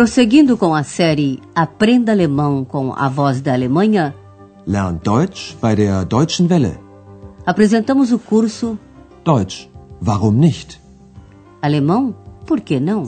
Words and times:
Prosseguindo 0.00 0.56
com 0.56 0.74
a 0.74 0.82
série 0.82 1.42
Aprenda 1.54 2.12
Alemão 2.12 2.64
com 2.64 2.94
a 2.94 3.06
Voz 3.06 3.42
da 3.42 3.52
Alemanha, 3.52 4.14
Lern 4.66 4.98
Deutsch 4.98 5.54
bei 5.60 5.76
der 5.76 6.06
Deutschen 6.06 6.48
Welle. 6.48 6.78
apresentamos 7.44 8.10
o 8.10 8.18
curso 8.18 8.78
Deutsch, 9.22 9.68
warum 10.02 10.32
nicht? 10.32 10.80
Alemão, 11.60 12.16
por 12.46 12.62
que 12.62 12.80
não? 12.80 13.02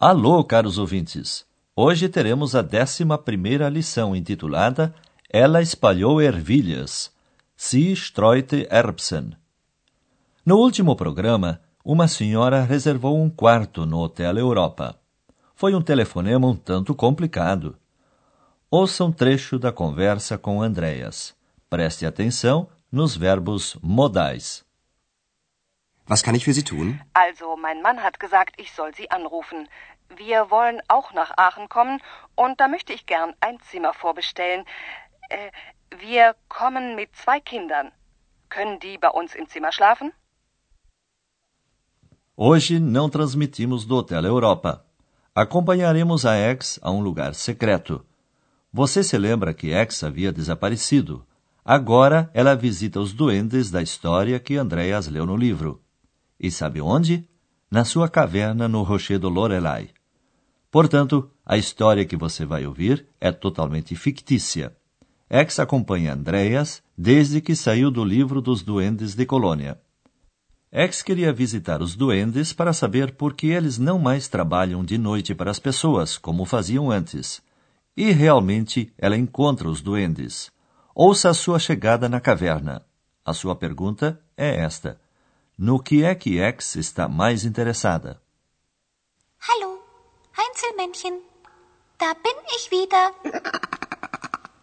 Alô, 0.00 0.42
caros 0.42 0.78
ouvintes! 0.78 1.44
Hoje 1.76 2.08
teremos 2.08 2.56
a 2.56 2.62
décima 2.62 3.16
primeira 3.16 3.68
lição 3.68 4.16
intitulada 4.16 4.92
Ela 5.30 5.62
espalhou 5.62 6.20
ervilhas. 6.20 7.12
Sie 7.56 7.94
streute 7.96 8.66
Erbsen. 8.70 9.36
No 10.44 10.58
último 10.58 10.96
programa, 10.96 11.60
uma 11.84 12.08
senhora 12.08 12.64
reservou 12.64 13.20
um 13.20 13.30
quarto 13.30 13.86
no 13.86 13.98
Hotel 13.98 14.36
Europa. 14.36 14.98
Foi 15.54 15.74
um 15.74 15.82
telefonema 15.82 16.46
um 16.46 16.56
tanto 16.56 16.94
complicado. 16.94 17.78
Ouça 18.70 19.04
um 19.04 19.12
trecho 19.12 19.58
da 19.58 19.70
conversa 19.70 20.36
com 20.36 20.62
Andreas. 20.62 21.36
Preste 21.70 22.04
atenção 22.06 22.68
nos 22.90 23.16
verbos 23.16 23.76
modais. 23.82 24.64
Was 26.08 26.20
kann 26.20 26.34
ich 26.34 26.44
für 26.44 26.52
Sie 26.52 26.64
tun? 26.64 27.00
Also, 27.14 27.56
mein 27.56 27.80
Mann 27.80 28.02
hat 28.02 28.18
gesagt, 28.18 28.54
ich 28.58 28.72
soll 28.72 28.92
Sie 28.94 29.10
anrufen. 29.10 29.68
Wir 30.16 30.50
wollen 30.50 30.80
auch 30.88 31.12
nach 31.12 31.32
Aachen 31.36 31.68
kommen 31.68 32.00
und 32.34 32.60
da 32.60 32.68
möchte 32.68 32.92
ich 32.92 33.06
gern 33.06 33.34
ein 33.40 33.60
Zimmer 33.60 33.94
vorbestellen. 33.94 34.64
Äh, 35.30 35.50
wir 36.00 36.34
kommen 36.48 36.94
mit 36.94 37.10
zwei 37.16 37.40
Kindern. 37.40 37.92
Können 38.48 38.78
die 38.80 38.98
bei 38.98 39.08
uns 39.08 39.34
im 39.34 39.48
Zimmer 39.48 39.72
schlafen? 39.72 40.12
Hoje 42.36 42.80
não 42.80 43.08
transmitimos 43.10 43.84
do 43.84 43.96
Hotel 43.96 44.24
Europa. 44.24 44.84
Acompanharemos 45.34 46.24
a 46.24 46.36
Ex 46.36 46.78
a 46.82 46.90
um 46.90 47.00
lugar 47.00 47.34
secreto. 47.34 48.04
Você 48.72 49.02
se 49.02 49.18
lembra 49.18 49.54
que 49.54 49.70
Ex 49.70 50.02
havia 50.02 50.32
desaparecido. 50.32 51.26
Agora 51.64 52.30
ela 52.34 52.54
visita 52.54 52.98
os 53.00 53.12
duendes 53.12 53.70
da 53.70 53.82
história 53.82 54.40
que 54.40 54.56
Andreas 54.56 55.08
leu 55.08 55.26
no 55.26 55.36
livro. 55.36 55.82
E 56.40 56.50
sabe 56.50 56.80
onde? 56.80 57.28
Na 57.70 57.84
sua 57.84 58.08
caverna 58.08 58.66
no 58.66 58.82
Rochedo 58.82 59.28
Lorelai. 59.28 59.90
Portanto, 60.70 61.30
a 61.44 61.56
história 61.56 62.04
que 62.04 62.16
você 62.16 62.44
vai 62.44 62.66
ouvir 62.66 63.06
é 63.20 63.30
totalmente 63.30 63.94
fictícia. 63.94 64.74
Ex 65.34 65.58
acompanha 65.58 66.12
Andreas 66.12 66.82
desde 66.94 67.40
que 67.40 67.56
saiu 67.56 67.90
do 67.90 68.04
livro 68.04 68.42
dos 68.42 68.62
duendes 68.62 69.14
de 69.14 69.24
Colônia. 69.24 69.80
Ex 70.70 71.00
queria 71.00 71.32
visitar 71.32 71.80
os 71.80 71.96
duendes 71.96 72.52
para 72.52 72.74
saber 72.74 73.14
por 73.14 73.32
que 73.32 73.46
eles 73.46 73.78
não 73.78 73.98
mais 73.98 74.28
trabalham 74.28 74.84
de 74.84 74.98
noite 74.98 75.34
para 75.34 75.50
as 75.50 75.58
pessoas, 75.58 76.18
como 76.18 76.44
faziam 76.44 76.90
antes. 76.90 77.42
E 77.96 78.12
realmente 78.12 78.92
ela 78.98 79.16
encontra 79.16 79.70
os 79.70 79.80
duendes. 79.80 80.52
Ouça 80.94 81.30
a 81.30 81.34
sua 81.34 81.58
chegada 81.58 82.10
na 82.10 82.20
caverna. 82.20 82.84
A 83.24 83.32
sua 83.32 83.56
pergunta 83.56 84.22
é 84.36 84.56
esta: 84.56 85.00
No 85.56 85.82
que 85.82 86.04
é 86.04 86.14
que 86.14 86.36
Ex 86.40 86.76
está 86.76 87.08
mais 87.08 87.46
interessada? 87.46 88.20
Hallo, 89.48 89.80
Heinzelmännchen. 90.36 91.22
Da 91.98 92.12
bin 92.12 92.36
ich 92.54 92.70
wieder. 92.70 93.14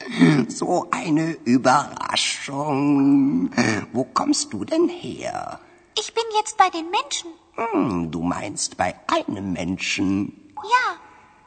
So 0.49 0.87
eine 0.91 1.31
Überraschung. 1.45 3.49
Wo 3.93 4.03
kommst 4.03 4.51
du 4.53 4.65
denn 4.65 4.89
her? 4.89 5.59
Ich 5.97 6.13
bin 6.13 6.23
jetzt 6.37 6.57
bei 6.57 6.69
den 6.69 6.89
Menschen. 6.89 7.31
Hm, 7.55 8.11
du 8.11 8.21
meinst 8.21 8.75
bei 8.77 8.93
einem 9.07 9.53
Menschen. 9.53 10.51
Ja. 10.55 10.97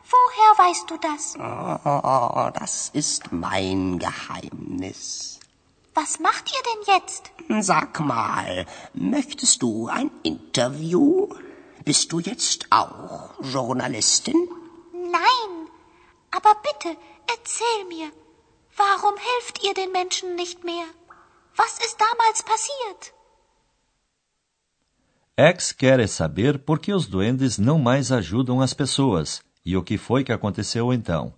Woher 0.04 0.58
weißt 0.68 0.90
du 0.90 0.96
das? 0.98 1.36
Oh, 1.38 2.50
das 2.52 2.90
ist 2.92 3.32
mein 3.32 3.98
Geheimnis. 3.98 5.38
Was 5.94 6.18
macht 6.20 6.50
ihr 6.52 6.62
denn 6.70 6.82
jetzt? 6.96 7.30
Sag 7.66 8.00
mal, 8.00 8.66
möchtest 8.94 9.62
du 9.62 9.88
ein 9.88 10.10
Interview? 10.22 11.28
Bist 11.84 12.12
du 12.12 12.20
jetzt 12.20 12.66
auch 12.70 13.30
Journalistin? 13.42 14.48
Nein. 14.92 15.68
Aber 16.30 16.54
bitte, 16.62 16.96
erzähl 17.28 17.84
mir. 17.88 18.10
Warum 18.76 19.16
helft 19.16 19.62
ihr 19.62 19.74
den 19.74 19.92
Menschen 19.92 20.34
nicht 20.34 20.64
mehr? 20.64 20.86
Was 21.56 21.78
ist 21.78 21.98
damals 22.00 22.42
passiert? 22.42 23.12
Ex 25.36 25.72
quer 25.72 26.06
saber 26.08 26.58
por 26.58 26.78
que 26.78 26.92
os 26.92 27.06
duendes 27.06 27.58
não 27.58 27.78
mais 27.78 28.10
ajudam 28.10 28.60
as 28.60 28.72
pessoas 28.72 29.42
e 29.64 29.76
o 29.76 29.82
que 29.82 29.98
foi 29.98 30.24
que 30.24 30.32
aconteceu 30.32 30.92
então. 30.92 31.34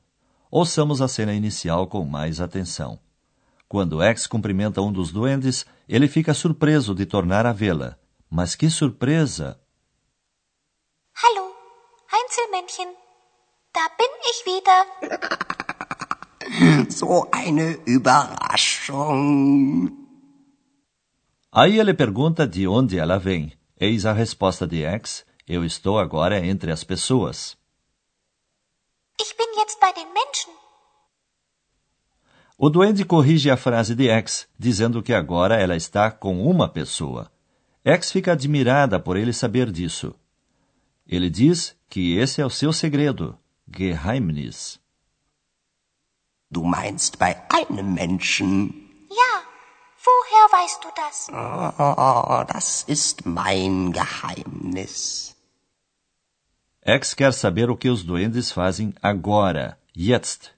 Ouçamos 0.50 1.00
a 1.03 1.09
cena 1.09 1.34
inicial 1.34 1.89
com 1.89 2.05
mais 2.05 2.41
atenção. 2.41 3.00
Quando 3.69 4.03
Ex 4.03 4.27
cumprimenta 4.27 4.81
um 4.81 4.93
dos 4.93 5.11
duendes, 5.11 5.67
ele 5.89 6.06
fica 6.06 6.33
surpreso 6.33 6.94
de 6.94 7.05
tornar 7.05 7.47
a 7.47 7.53
vê-la. 7.53 7.99
Mas 8.31 8.55
que 8.55 8.71
surpresa! 8.71 9.61
Hallo, 11.15 11.53
Heinzelmännchen. 12.12 12.94
Da 13.73 13.89
bin 13.99 14.12
ich 14.31 14.47
wieder. 14.47 15.55
So 16.91 17.28
eine 17.32 17.78
Überraschung. 17.87 19.91
Aí 21.53 21.78
ele 21.78 21.94
pergunta 21.94 22.47
de 22.47 22.66
onde 22.66 22.99
ela 22.99 23.19
vem. 23.19 23.53
Eis 23.81 24.06
a 24.06 24.12
resposta 24.12 24.66
de 24.66 24.84
Ex: 24.84 25.25
Eu 25.47 25.65
estou 25.65 25.99
agora 25.99 26.44
entre 26.44 26.71
as 26.71 26.84
pessoas. 26.84 27.56
Ich 29.21 29.37
bin 29.37 29.59
jetzt 29.59 29.78
bei 29.81 29.93
den 29.93 30.12
Menschen. 30.12 30.53
O 32.56 32.71
duende 32.71 33.05
corrige 33.05 33.50
a 33.50 33.56
frase 33.56 33.94
de 33.94 34.09
X, 34.09 34.49
dizendo 34.59 35.03
que 35.03 35.12
agora 35.12 35.56
ela 35.56 35.76
está 35.76 36.11
com 36.11 36.49
uma 36.49 36.69
pessoa. 36.69 37.31
X 37.84 38.12
fica 38.12 38.32
admirada 38.32 38.99
por 39.00 39.16
ele 39.16 39.32
saber 39.32 39.71
disso. 39.71 40.15
Ele 41.06 41.28
diz 41.28 41.76
que 41.88 42.16
esse 42.16 42.41
é 42.41 42.47
o 42.47 42.50
seu 42.50 42.72
segredo, 42.72 43.37
Geheimnis. 43.69 44.81
Du 46.54 46.62
meinst 46.62 47.19
bei 47.19 47.32
einem 47.59 47.88
Menschen. 47.94 48.50
Ja. 49.20 49.32
Woher 50.06 50.47
weißt 50.59 50.81
du 50.84 50.91
das? 51.03 51.16
Oh, 51.31 52.44
das 52.54 52.84
ist 52.97 53.26
mein 53.26 53.92
Geheimnis. 53.92 54.94
X 56.87 57.16
quer 57.16 57.32
saber 57.32 57.70
o 57.70 57.76
que 57.76 57.91
os 57.91 58.04
duendes 58.04 58.53
fazem 58.53 58.94
agora, 59.03 59.78
jetzt. 59.94 60.53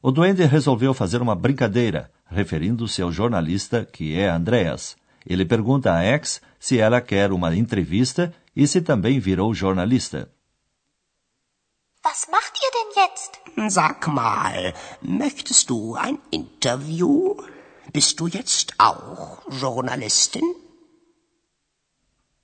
O 0.00 0.10
duende 0.12 0.46
resolveu 0.46 0.94
fazer 0.94 1.20
uma 1.20 1.34
brincadeira, 1.34 2.10
referindo-se 2.26 3.02
ao 3.02 3.10
jornalista, 3.10 3.84
que 3.84 4.16
é 4.16 4.28
Andreas. 4.28 4.96
Ele 5.26 5.44
pergunta 5.44 5.92
a 5.92 6.02
X 6.02 6.40
se 6.58 6.78
ela 6.78 7.00
quer 7.00 7.32
uma 7.32 7.54
entrevista 7.54 8.32
e 8.56 8.66
se 8.66 8.80
também 8.80 9.18
virou 9.18 9.52
jornalista. 9.52 10.30
Was 12.04 12.28
macht 12.30 12.54
ihr 12.62 12.70
denn 12.70 13.02
jetzt? 13.02 13.43
Sag 13.56 14.08
mal, 14.08 14.74
möchtest 15.00 15.70
du 15.70 15.94
ein 15.94 16.18
Interview? 16.30 17.36
Bist 17.92 18.18
du 18.18 18.26
jetzt 18.26 18.74
auch 18.78 19.38
Journalistin? 19.48 20.42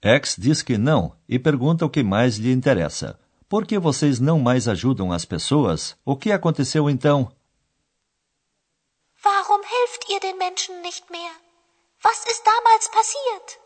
X 0.02 0.36
diz 0.36 0.62
que 0.62 0.78
não 0.78 1.12
e 1.28 1.38
pergunta 1.38 1.84
o 1.84 1.90
que 1.90 2.02
mais 2.02 2.36
lhe 2.36 2.52
interessa. 2.52 3.18
Por 3.48 3.66
que 3.66 3.78
vocês 3.78 4.20
não 4.20 4.38
mais 4.38 4.68
ajudam 4.68 5.12
as 5.12 5.24
pessoas? 5.24 5.96
O 6.04 6.16
que 6.16 6.30
aconteceu 6.30 6.88
então? 6.88 7.32
Warum 9.24 9.62
helft 9.62 10.08
ihr 10.08 10.20
den 10.20 10.38
Menschen 10.38 10.80
nicht 10.80 11.10
mehr? 11.10 11.32
Was 12.04 12.24
ist 12.26 12.44
damals 12.44 12.88
passiert? 12.88 13.58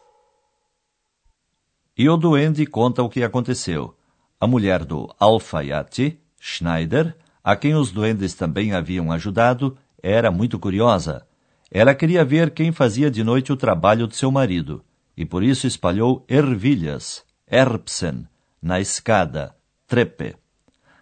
E 1.96 2.08
o 2.08 2.16
duende 2.16 2.66
conta 2.66 3.02
o 3.02 3.08
que 3.08 3.22
aconteceu. 3.22 3.94
A 4.40 4.46
mulher 4.46 4.84
do 4.84 5.14
alfaiate, 5.20 6.18
Schneider, 6.40 7.16
a 7.44 7.54
quem 7.54 7.74
os 7.74 7.92
duendes 7.92 8.32
também 8.32 8.72
haviam 8.72 9.12
ajudado, 9.12 9.76
era 10.02 10.30
muito 10.30 10.58
curiosa. 10.58 11.26
Ela 11.70 11.94
queria 11.94 12.24
ver 12.24 12.52
quem 12.52 12.72
fazia 12.72 13.10
de 13.10 13.22
noite 13.22 13.52
o 13.52 13.56
trabalho 13.56 14.08
de 14.08 14.16
seu 14.16 14.30
marido, 14.30 14.82
e 15.14 15.26
por 15.26 15.42
isso 15.42 15.66
espalhou 15.66 16.24
ervilhas, 16.26 17.22
Erbsen, 17.46 18.26
na 18.62 18.80
escada, 18.80 19.54
Treppe. 19.86 20.34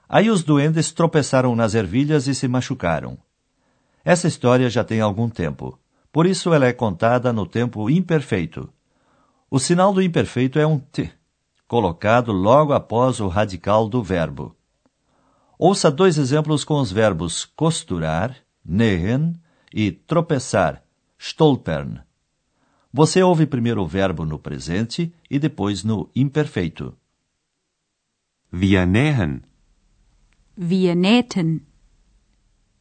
Aí 0.08 0.28
os 0.28 0.42
duendes 0.42 0.90
tropeçaram 0.90 1.54
nas 1.54 1.74
ervilhas 1.74 2.26
e 2.26 2.34
se 2.34 2.48
machucaram. 2.48 3.16
Essa 4.04 4.26
história 4.26 4.68
já 4.68 4.82
tem 4.82 5.00
algum 5.00 5.28
tempo, 5.28 5.78
por 6.10 6.26
isso 6.26 6.52
ela 6.52 6.66
é 6.66 6.72
contada 6.72 7.32
no 7.32 7.46
tempo 7.46 7.88
imperfeito. 7.88 8.68
O 9.48 9.60
sinal 9.60 9.92
do 9.94 10.02
imperfeito 10.02 10.58
é 10.58 10.66
um 10.66 10.78
T, 10.78 11.10
colocado 11.68 12.32
logo 12.32 12.72
após 12.72 13.20
o 13.20 13.28
radical 13.28 13.88
do 13.88 14.02
verbo. 14.02 14.56
Ouça 15.64 15.92
dois 15.92 16.18
exemplos 16.18 16.64
com 16.64 16.80
os 16.80 16.90
verbos 16.90 17.44
costurar, 17.44 18.36
nähen, 18.64 19.40
e 19.72 19.92
tropeçar, 19.92 20.82
stolpern. 21.16 22.00
Você 22.92 23.22
ouve 23.22 23.46
primeiro 23.46 23.80
o 23.80 23.86
verbo 23.86 24.24
no 24.24 24.40
presente 24.40 25.14
e 25.30 25.38
depois 25.38 25.84
no 25.84 26.10
imperfeito. 26.16 26.98
Wir 28.52 28.88
nähen. 28.88 29.42
Wir 30.58 30.96
nähten. 30.96 31.60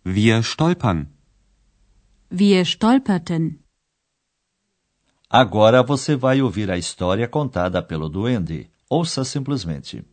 Wir 0.03 0.41
stolpern. 0.41 1.05
Wir 2.31 2.65
stolperten. 2.65 3.59
Agora 5.29 5.83
você 5.83 6.15
vai 6.15 6.41
ouvir 6.41 6.71
a 6.71 6.79
história 6.79 7.27
contada 7.27 7.83
pelo 7.83 8.09
duende. 8.09 8.71
Ouça 8.89 9.23
simplesmente. 9.23 10.03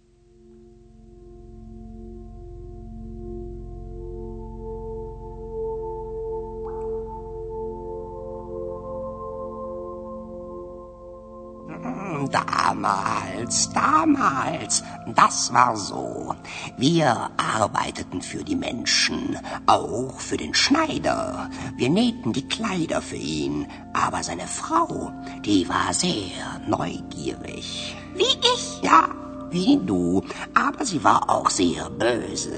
Damals, 13.49 13.73
damals, 13.73 14.85
das 15.17 15.55
war 15.55 15.75
so. 15.75 16.35
Wir 16.77 17.31
arbeiteten 17.39 18.21
für 18.21 18.45
die 18.45 18.57
Menschen, 18.57 19.39
auch 19.65 20.21
für 20.21 20.37
den 20.37 20.53
Schneider. 20.53 21.49
Wir 21.75 21.89
nähten 21.89 22.35
die 22.35 22.47
Kleider 22.47 23.01
für 23.01 23.17
ihn, 23.17 23.67
aber 23.95 24.23
seine 24.23 24.47
Frau, 24.47 25.13
die 25.47 25.67
war 25.67 25.95
sehr 25.95 26.61
neugierig. 26.67 27.97
Wie 28.15 28.37
ich? 28.55 28.83
Ja, 28.83 29.09
wie 29.51 29.79
du, 29.79 30.23
aber 30.53 30.85
sie 30.85 31.03
war 31.03 31.31
auch 31.31 31.49
sehr 31.49 31.89
böse. 31.89 32.53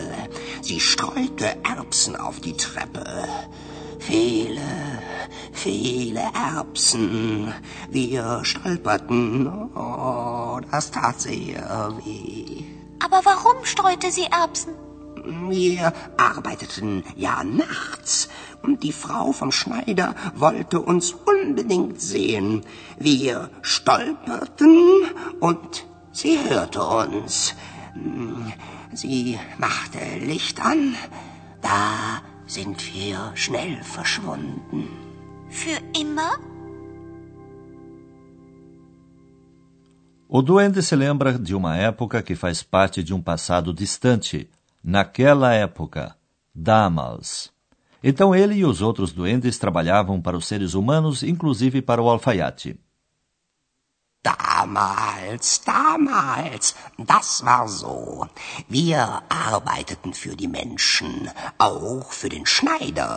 Sie 0.60 0.81
streute 0.81 1.56
Erbsen 1.62 2.16
auf 2.16 2.40
die 2.40 2.56
Treppe. 2.56 3.28
Viele, 4.00 4.61
viele 5.52 6.23
Erbsen. 6.35 7.52
Wir 7.91 8.41
stolperten. 8.44 9.47
Oh, 9.75 10.58
das 10.70 10.91
tat 10.91 11.20
sehr 11.20 11.93
weh. 12.02 12.64
Aber 12.99 13.20
warum 13.25 13.64
streute 13.64 14.11
sie 14.11 14.25
Erbsen? 14.25 14.75
Wir 15.49 15.93
arbeiteten 16.17 17.05
ja 17.14 17.44
nachts 17.44 18.31
und 18.62 18.82
die 18.82 18.93
Frau 18.93 19.32
vom 19.32 19.52
Schneider 19.52 20.14
wollte 20.35 20.81
uns 20.81 21.12
unbedingt 21.12 22.00
sehen. 22.00 22.64
Wir 22.99 23.50
stolperten 23.61 25.05
und 25.41 25.87
sie 26.11 26.38
hörte 26.49 26.82
uns. 26.82 27.55
Sie 28.94 29.38
machte 29.58 29.99
Licht 30.20 30.64
an. 30.64 30.94
Da 31.61 32.23
sind 32.50 32.79
wir 32.93 33.31
schnell 33.37 33.81
verschwunden. 33.85 34.88
Für 35.49 35.79
immer? 35.94 36.32
O 40.29 40.43
duende 40.43 40.82
se 40.82 40.97
lembra 40.97 41.38
de 41.38 41.55
uma 41.55 41.76
época 41.76 42.23
que 42.23 42.35
faz 42.35 42.62
parte 42.62 43.05
de 43.05 43.14
um 43.14 43.23
passado 43.23 43.73
distante. 43.73 44.49
Naquela 44.82 45.52
época, 45.55 46.17
damals. 46.52 47.52
Então 48.02 48.35
ele 48.35 48.56
e 48.56 48.64
os 48.64 48.82
outros 48.82 49.12
duendes 49.12 49.58
trabalhavam 49.58 50.20
para 50.20 50.37
os 50.37 50.46
seres 50.46 50.75
humanos, 50.75 51.23
inclusive 51.23 51.81
para 51.82 52.03
o 52.03 52.08
alfaiate. 52.08 52.76
Damals, 54.22 55.62
damals, 55.64 56.75
das 56.99 57.43
war 57.43 57.69
so. 57.69 58.26
Wir 58.69 59.22
arbeiteten 59.28 60.12
für 60.12 60.37
die 60.37 60.49
Menschen, 60.49 61.31
auch 61.56 62.12
für 62.12 62.28
den 62.28 62.44
Schneider. 62.44 63.12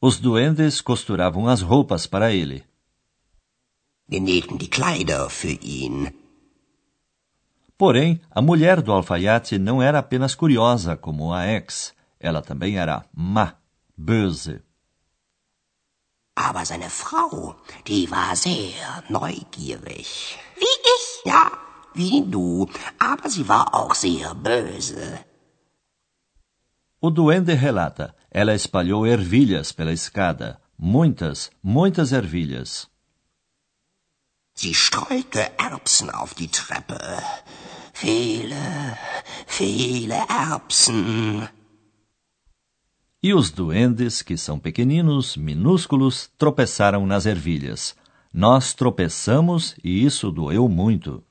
Os 0.00 0.20
duendes 0.20 0.82
costuravam 0.82 1.46
as 1.46 1.62
roupas 1.62 2.06
para 2.06 2.32
ele. 2.32 2.64
Wir 4.06 4.20
nähten 4.20 4.58
die 4.58 4.70
Kleider 4.70 5.30
für 5.30 5.56
ihn. 5.80 6.12
Porém, 7.76 8.20
a 8.30 8.40
mulher 8.40 8.82
do 8.82 8.92
alfaiate 8.92 9.58
não 9.58 9.82
era 9.82 9.98
apenas 9.98 10.36
curiosa 10.36 10.96
como 10.96 11.32
a 11.32 11.46
ex, 11.46 11.92
ela 12.20 12.40
também 12.40 12.78
era 12.78 13.04
má, 13.12 13.56
böse. 13.96 14.62
Aber 16.34 16.64
seine 16.64 16.90
Frau, 16.90 17.56
die 17.86 18.10
war 18.10 18.34
sehr 18.36 19.04
neugierig. 19.08 20.38
Wie 20.56 20.76
ich? 20.94 21.24
Ja, 21.24 21.52
wie 21.94 22.22
du, 22.26 22.68
aber 22.98 23.28
sie 23.28 23.46
war 23.48 23.74
auch 23.74 23.94
sehr 23.94 24.34
böse. 24.34 25.24
O 27.00 27.10
duende 27.10 27.54
relata: 27.60 28.14
ela 28.30 28.54
espalhou 28.54 29.04
ervilhas 29.04 29.72
pela 29.72 29.92
escada. 29.92 30.58
Muitas, 30.78 31.50
muitas 31.62 32.12
ervilhas. 32.12 32.88
Sie 34.54 34.74
streute 34.74 35.50
Erbsen 35.58 36.10
auf 36.10 36.34
die 36.34 36.48
Treppe. 36.48 37.00
Viele, 37.92 38.98
viele 39.46 40.14
Erbsen. 40.28 41.48
E 43.22 43.32
os 43.32 43.50
duendes, 43.52 44.20
que 44.20 44.36
são 44.36 44.58
pequeninos, 44.58 45.36
minúsculos, 45.36 46.28
tropeçaram 46.36 47.06
nas 47.06 47.24
ervilhas. 47.24 47.94
Nós 48.32 48.74
tropeçamos 48.74 49.76
e 49.84 50.04
isso 50.04 50.32
doeu 50.32 50.68
muito. 50.68 51.22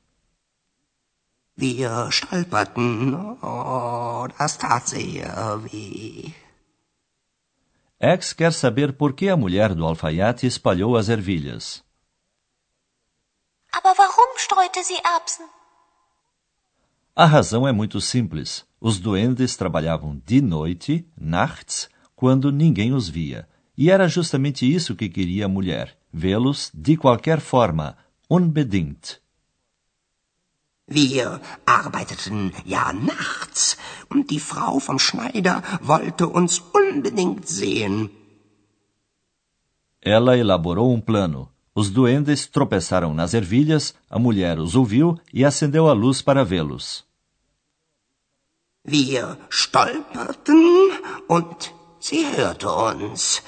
Wir 1.58 2.10
stolperten. 2.10 3.14
Oh, 3.42 4.28
das 4.40 4.56
tat 4.58 4.90
sehr 4.90 5.60
weh. 5.64 6.34
X 8.00 8.34
quer 8.34 8.54
saber 8.54 8.94
por 8.94 9.14
que 9.14 9.30
a 9.30 9.38
mulher 9.38 9.76
do 9.76 9.86
alfaiate 9.86 10.48
espalhou 10.48 10.96
as 10.96 11.10
ervilhas. 11.10 11.84
Aber 13.74 13.94
warum 13.98 14.38
streute 14.38 14.84
sie 14.84 15.00
Erbsen? 15.06 15.46
A 17.16 17.26
razão 17.26 17.68
é 17.68 17.72
muito 17.74 18.00
simples. 18.00 18.66
Os 18.80 18.98
duendes 18.98 19.58
trabalhavam 19.58 20.22
de 20.26 20.42
noite, 20.42 21.06
nachts, 21.20 21.90
quando 22.16 22.52
ninguém 22.52 22.94
os 22.94 23.10
via. 23.10 23.48
E 23.78 23.92
era 23.92 24.08
justamente 24.08 24.66
isso 24.66 24.96
que 24.96 25.10
queria 25.10 25.46
a 25.46 25.50
mulher: 25.50 25.98
vê-los 26.12 26.72
de 26.74 26.96
qualquer 26.96 27.40
forma, 27.42 27.98
unbedingt. 28.30 29.20
Wir 30.88 31.40
arbeiteten 31.66 32.52
ja 32.66 32.92
nachts 32.92 33.78
und 34.10 34.30
die 34.30 34.42
Frau 34.42 34.80
vom 34.80 35.00
Schneider 35.00 35.64
wollte 35.82 36.28
uns 36.28 36.62
unbedingt 36.74 37.48
sehen. 37.48 38.10
Ela 40.02 40.38
elaborou 40.38 40.94
um 40.94 41.00
plano. 41.00 41.51
Os 41.74 41.90
duendes 41.90 42.48
tropeçaram 42.48 43.14
nas 43.14 43.34
ervilhas, 43.34 43.94
a 44.10 44.20
mulher 44.20 44.60
os 44.60 44.76
ouviu 44.76 45.18
e 45.34 45.46
acendeu 45.46 45.88
a 45.88 45.94
luz 45.94 46.22
para 46.22 46.44
vê-los. 46.44 47.06
Wir 48.84 49.38
stolperten 49.50 50.92
und 51.30 51.72
sie 52.00 52.26
hörte 52.26 52.68
uns. 52.68 53.44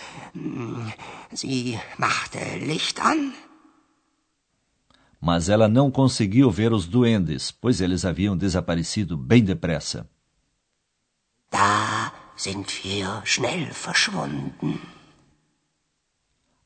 Sie 1.33 1.79
machte 1.97 2.59
Licht 2.59 2.99
an. 3.01 3.33
Mas 5.19 5.49
ela 5.49 5.67
não 5.67 5.89
conseguiu 5.89 6.51
ver 6.51 6.71
os 6.71 6.85
duendes, 6.85 7.49
pois 7.49 7.81
eles 7.81 8.05
haviam 8.05 8.37
desaparecido 8.37 9.17
bem 9.17 9.43
depressa. 9.43 10.07
Da 11.49 12.11
sind 12.35 12.67
wir 12.83 13.21
schnell 13.25 13.73
verschwunden. 13.73 14.79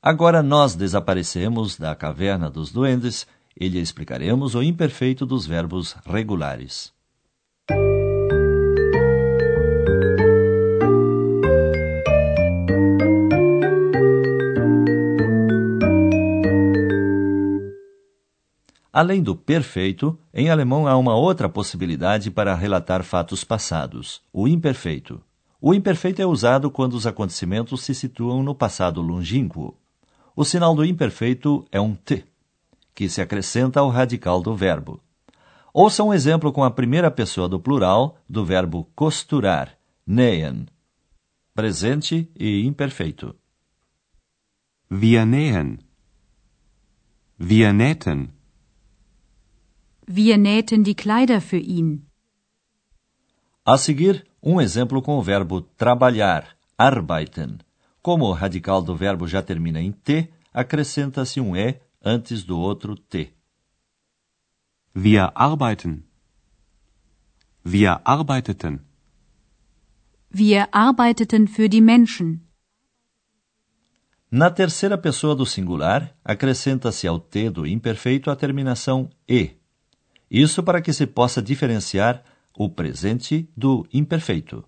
Agora 0.09 0.41
nós 0.41 0.73
desaparecemos 0.73 1.77
da 1.77 1.93
caverna 1.93 2.49
dos 2.49 2.71
duendes 2.71 3.27
e 3.59 3.67
lhe 3.67 3.77
explicaremos 3.77 4.55
o 4.55 4.63
imperfeito 4.63 5.25
dos 5.25 5.45
verbos 5.45 5.97
regulares. 6.05 6.93
Além 18.93 19.21
do 19.21 19.35
perfeito, 19.35 20.17
em 20.33 20.49
alemão 20.49 20.87
há 20.87 20.95
uma 20.95 21.17
outra 21.17 21.49
possibilidade 21.49 22.31
para 22.31 22.55
relatar 22.55 23.03
fatos 23.03 23.43
passados, 23.43 24.21
o 24.31 24.47
imperfeito. 24.47 25.21
O 25.59 25.73
imperfeito 25.73 26.21
é 26.21 26.25
usado 26.25 26.71
quando 26.71 26.93
os 26.93 27.05
acontecimentos 27.05 27.81
se 27.81 27.93
situam 27.93 28.41
no 28.41 28.55
passado 28.55 29.01
longínquo. 29.01 29.77
O 30.39 30.45
sinal 30.45 30.75
do 30.75 30.85
imperfeito 30.85 31.65
é 31.71 31.81
um 31.81 31.95
T, 31.95 32.23
que 32.93 33.09
se 33.09 33.19
acrescenta 33.19 33.79
ao 33.79 33.89
radical 33.89 34.39
do 34.39 34.55
verbo. 34.55 35.01
Ouça 35.73 36.03
um 36.03 36.13
exemplo 36.13 36.53
com 36.53 36.63
a 36.63 36.69
primeira 36.69 37.09
pessoa 37.09 37.49
do 37.49 37.59
plural 37.59 38.19
do 38.29 38.45
verbo 38.45 38.87
costurar, 38.95 39.75
nähen. 40.05 40.67
Presente 41.55 42.29
e 42.35 42.63
imperfeito. 42.67 43.35
Wir 44.91 45.25
nähen. 45.25 45.79
Wir 47.39 47.73
nähten. 47.73 48.29
Wir 50.07 50.37
nähten 50.37 50.83
die 50.83 50.93
Kleider 50.93 51.41
für 51.41 51.57
ihn. 51.57 52.05
A 53.65 53.75
seguir, 53.75 54.23
um 54.39 54.61
exemplo 54.61 55.01
com 55.01 55.17
o 55.17 55.21
verbo 55.23 55.61
trabalhar, 55.61 56.55
arbeiten. 56.77 57.57
Como 58.07 58.23
o 58.23 58.31
radical 58.31 58.81
do 58.81 58.95
verbo 58.95 59.27
já 59.27 59.41
termina 59.41 59.81
em 59.81 59.91
T, 59.91 60.29
acrescenta-se 60.53 61.41
um 61.41 61.57
E 61.57 61.81
antes 62.01 62.45
do 62.45 62.57
outro 62.57 62.95
T. 62.95 63.33
Wir 64.95 65.29
arbeiten. 65.35 66.05
Wir 67.65 67.99
arbeiteten. 68.05 68.79
Wir 70.31 70.69
arbeiteten 70.71 71.47
für 71.47 71.67
die 71.67 71.81
Menschen. 71.81 72.39
Na 74.31 74.49
terceira 74.49 74.97
pessoa 74.97 75.35
do 75.35 75.45
singular, 75.45 76.15
acrescenta-se 76.23 77.05
ao 77.09 77.19
T 77.19 77.49
do 77.49 77.67
imperfeito 77.67 78.31
a 78.31 78.37
terminação 78.37 79.09
E. 79.27 79.51
Isso 80.31 80.63
para 80.63 80.81
que 80.81 80.93
se 80.93 81.05
possa 81.05 81.41
diferenciar 81.41 82.23
o 82.55 82.69
presente 82.69 83.49
do 83.53 83.85
imperfeito. 83.91 84.63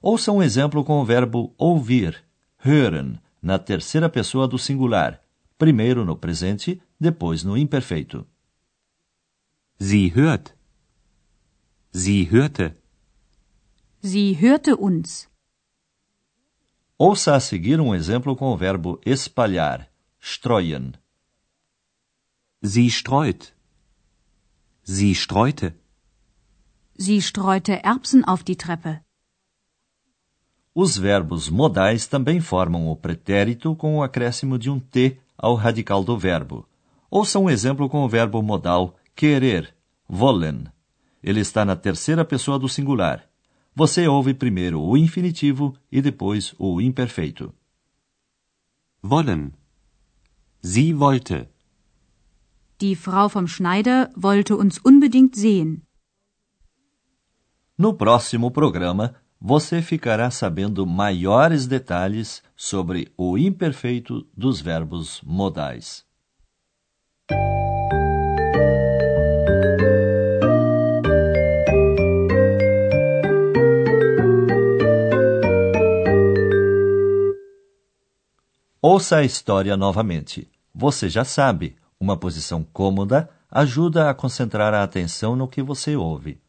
Ouça 0.00 0.30
um 0.30 0.40
exemplo 0.40 0.84
com 0.84 1.00
o 1.00 1.04
verbo 1.04 1.52
ouvir, 1.58 2.29
hören, 2.64 3.18
na 3.42 3.58
terceira 3.58 4.08
pessoa 4.08 4.46
do 4.46 4.58
singular, 4.58 5.22
primeiro 5.58 6.04
no 6.04 6.16
presente, 6.16 6.80
depois 6.98 7.42
no 7.42 7.56
imperfeito. 7.56 8.26
Sie 9.78 10.12
hört. 10.14 10.54
Sie 11.92 12.28
hörte. 12.30 12.76
Sie 14.02 14.34
hörte 14.34 14.74
uns. 14.74 15.28
Ouça 16.98 17.34
a 17.34 17.40
seguir 17.40 17.80
um 17.80 17.94
exemplo 17.94 18.36
com 18.36 18.52
o 18.52 18.56
verbo 18.58 19.00
espalhar, 19.06 19.88
streuen. 20.18 20.92
Sie 22.62 22.90
streut. 22.90 23.54
Sie 24.84 25.14
streute. 25.14 25.74
Sie 26.94 27.22
streute 27.22 27.82
Erbsen 27.82 28.22
auf 28.24 28.44
die 28.44 28.56
Treppe. 28.56 29.00
Os 30.74 30.96
verbos 30.96 31.48
modais 31.48 32.06
também 32.06 32.40
formam 32.40 32.88
o 32.88 32.96
pretérito 32.96 33.74
com 33.74 33.96
o 33.96 34.02
acréscimo 34.02 34.58
de 34.58 34.70
um 34.70 34.78
T 34.78 35.18
ao 35.36 35.54
radical 35.54 36.04
do 36.04 36.16
verbo. 36.16 36.66
Ouça 37.10 37.38
um 37.38 37.50
exemplo 37.50 37.88
com 37.88 38.04
o 38.04 38.08
verbo 38.08 38.40
modal 38.40 38.94
querer, 39.16 39.74
wollen. 40.08 40.64
Ele 41.22 41.40
está 41.40 41.64
na 41.64 41.74
terceira 41.74 42.24
pessoa 42.24 42.58
do 42.58 42.68
singular. 42.68 43.28
Você 43.74 44.06
ouve 44.06 44.32
primeiro 44.32 44.80
o 44.80 44.96
infinitivo 44.96 45.74
e 45.90 46.00
depois 46.00 46.54
o 46.58 46.80
imperfeito. 46.80 47.52
Wollen. 49.02 49.52
Sie 50.62 50.94
wollte. 50.94 51.48
Die 52.78 52.94
Frau 52.94 53.28
vom 53.28 53.46
Schneider 53.46 54.10
wollte 54.16 54.54
uns 54.54 54.78
unbedingt 54.84 55.36
sehen. 55.36 55.82
No 57.76 57.94
próximo 57.94 58.50
programa, 58.50 59.14
você 59.40 59.80
ficará 59.80 60.30
sabendo 60.30 60.86
maiores 60.86 61.66
detalhes 61.66 62.42
sobre 62.54 63.10
o 63.16 63.38
imperfeito 63.38 64.26
dos 64.36 64.60
verbos 64.60 65.22
modais. 65.24 66.04
Ouça 78.82 79.18
a 79.18 79.24
história 79.24 79.76
novamente. 79.76 80.50
Você 80.74 81.08
já 81.08 81.24
sabe, 81.24 81.76
uma 81.98 82.16
posição 82.16 82.62
cômoda 82.62 83.30
ajuda 83.50 84.10
a 84.10 84.14
concentrar 84.14 84.74
a 84.74 84.82
atenção 84.82 85.34
no 85.34 85.48
que 85.48 85.62
você 85.62 85.96
ouve. 85.96 86.40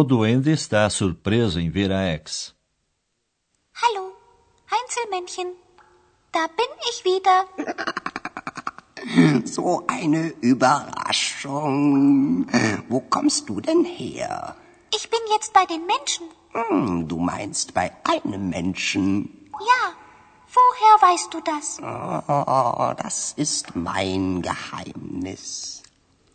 O 0.00 0.02
duende 0.02 0.50
está 0.50 0.88
surpreso 0.88 1.60
em 1.60 1.70
ver 1.70 1.92
a 1.92 2.14
ex. 2.14 2.54
Hallo, 3.82 4.16
Heinzelmännchen. 4.72 5.48
Da 6.32 6.48
bin 6.48 6.70
ich 6.90 7.04
wieder. 7.04 7.46
So 9.44 9.84
eine 9.88 10.28
Überraschung. 10.40 12.46
Wo 12.88 13.00
kommst 13.00 13.50
du 13.50 13.60
denn 13.60 13.84
her? 13.84 14.56
Ich 14.94 15.10
bin 15.10 15.20
jetzt 15.34 15.52
bei 15.52 15.66
den 15.66 15.84
Menschen. 15.86 16.26
Hm, 16.52 17.06
du 17.06 17.18
meinst 17.18 17.74
bei 17.74 17.92
einem 18.04 18.48
Menschen. 18.48 19.50
Ja. 19.52 19.92
Woher 20.58 21.10
weißt 21.10 21.34
du 21.34 21.40
das? 21.40 21.78
Oh, 21.82 22.94
das 23.02 23.34
ist 23.36 23.76
mein 23.76 24.40
Geheimnis. 24.40 25.79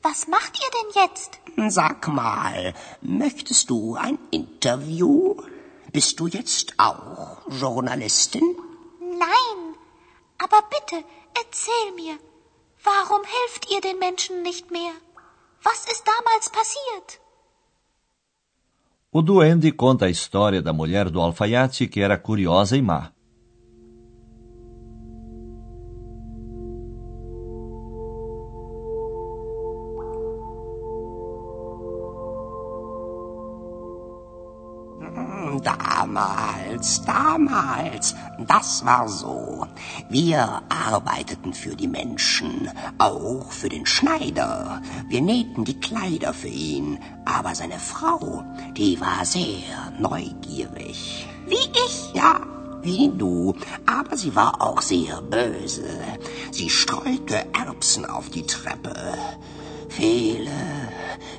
Was 0.07 0.27
macht 0.27 0.53
ihr 0.63 0.71
denn 0.77 0.89
jetzt? 1.01 1.31
Sag 1.77 2.07
mal, 2.07 2.75
möchtest 3.01 3.71
du 3.71 3.95
ein 3.95 4.19
Interview? 4.29 5.35
Bist 5.91 6.19
du 6.19 6.27
jetzt 6.27 6.67
auch 6.77 7.39
Journalistin? 7.49 8.47
Nein. 9.25 9.59
Aber 10.43 10.61
bitte, 10.75 10.97
erzähl 11.41 11.87
mir. 11.95 12.15
Warum 12.83 13.23
helft 13.37 13.63
ihr 13.73 13.81
den 13.81 13.97
Menschen 13.97 14.43
nicht 14.43 14.69
mehr? 14.69 14.93
Was 15.63 15.79
ist 15.93 16.03
damals 16.13 16.45
passiert? 16.59 17.09
O 19.11 19.23
duende 19.23 19.71
conta 19.71 20.05
a 20.05 20.09
história 20.09 20.61
da 20.61 20.73
mulher 20.73 21.09
do 21.09 21.19
alfaiate 21.19 21.87
que 21.87 22.01
era 22.01 22.17
curiosa 22.17 22.77
e 22.77 22.83
má. 22.83 23.14
Damals, 35.63 37.03
damals, 37.05 38.15
das 38.47 38.85
war 38.85 39.07
so. 39.07 39.67
Wir 40.09 40.61
arbeiteten 40.69 41.53
für 41.53 41.75
die 41.75 41.87
Menschen, 41.87 42.69
auch 42.97 43.51
für 43.51 43.69
den 43.69 43.85
Schneider. 43.85 44.81
Wir 45.07 45.21
nähten 45.21 45.65
die 45.65 45.79
Kleider 45.79 46.33
für 46.33 46.47
ihn, 46.47 46.99
aber 47.25 47.55
seine 47.55 47.79
Frau, 47.79 48.43
die 48.75 48.99
war 48.99 49.25
sehr 49.25 49.91
neugierig. 49.99 51.27
Wie 51.47 51.55
ich? 51.85 52.13
Ja, 52.13 52.41
wie 52.81 53.09
du, 53.09 53.55
aber 53.85 54.15
sie 54.15 54.35
war 54.35 54.61
auch 54.61 54.81
sehr 54.81 55.21
böse. 55.21 55.89
Sie 56.51 56.69
streute 56.69 57.45
Erbsen 57.53 58.05
auf 58.05 58.29
die 58.29 58.45
Treppe. 58.45 58.95
Viele, 59.89 60.51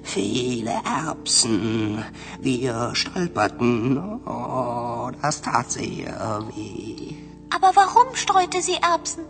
viele 0.02 0.74
Erbsen. 0.84 2.04
Wir 2.40 2.90
stolperten. 2.94 4.20
Oh, 4.26 5.10
das 5.22 5.42
tat 5.42 5.70
sehr 5.70 6.44
weh. 6.54 7.14
Aber 7.50 7.72
warum 7.74 8.14
streute 8.14 8.60
sie 8.62 8.74
Erbsen? 8.74 9.24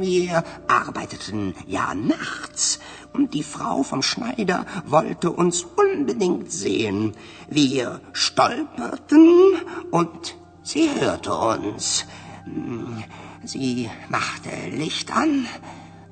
Wir 0.00 0.42
arbeiteten 0.68 1.54
ja 1.66 1.94
nachts 1.94 2.80
und 3.12 3.34
die 3.34 3.42
Frau 3.42 3.82
vom 3.82 4.02
Schneider 4.02 4.64
wollte 4.86 5.30
uns 5.30 5.64
unbedingt 5.64 6.50
sehen. 6.50 7.14
Wir 7.48 8.00
stolperten 8.12 9.56
und 9.90 10.36
sie 10.62 10.88
hörte 10.98 11.34
uns. 11.34 12.06
Sie 13.44 13.90
machte 14.08 14.50
Licht 14.70 15.14
an. 15.14 15.46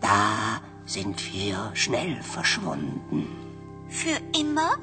Da 0.00 0.60
sind 0.84 1.32
wir 1.32 1.70
schnell 1.74 2.22
verschwunden. 2.22 3.43
Für 3.88 4.20
immer? 4.32 4.78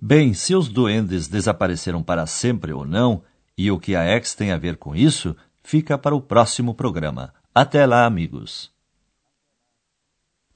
Bem, 0.00 0.34
se 0.34 0.54
os 0.54 0.68
duendes 0.68 1.28
desapareceram 1.28 2.02
para 2.02 2.26
sempre 2.26 2.72
ou 2.72 2.84
não, 2.84 3.22
e 3.56 3.70
o 3.70 3.78
que 3.78 3.94
a 3.94 4.04
Ex 4.04 4.34
tem 4.34 4.50
a 4.50 4.58
ver 4.58 4.76
com 4.76 4.96
isso, 4.96 5.36
fica 5.62 5.96
para 5.96 6.14
o 6.14 6.20
próximo 6.20 6.74
programa. 6.74 7.32
Até 7.54 7.86
lá, 7.86 8.04
amigos. 8.04 8.72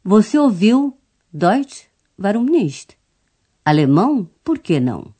Você 0.03 0.39
ouviu 0.39 0.99
Deutsch? 1.33 1.87
Warum 2.19 2.45
nicht? 2.45 2.97
Alemão? 3.65 4.29
Por 4.43 4.59
que 4.59 4.81
não? 4.81 5.15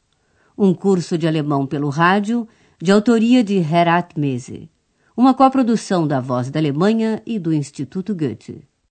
Um 0.57 0.73
curso 0.73 1.19
de 1.19 1.29
alemão 1.29 1.67
pelo 1.67 1.89
rádio, 1.89 2.49
de 2.81 2.91
autoria 2.91 3.45
de 3.45 3.57
Herat 3.57 4.19
Mese. 4.19 4.71
Uma 5.17 5.35
coprodução 5.35 6.07
da 6.07 6.21
Voz 6.21 6.51
da 6.51 6.59
Alemanha 6.59 7.23
e 7.27 7.39
do 7.39 7.53
Instituto 7.53 8.15
Goethe. 8.15 8.67